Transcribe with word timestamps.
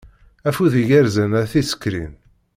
Afud 0.49 0.73
igerrzen 0.81 1.31
a 1.39 1.43
tisekrin. 1.51 2.11